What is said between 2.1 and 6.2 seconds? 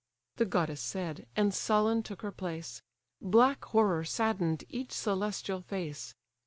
her place; Black horror sadden'd each celestial face.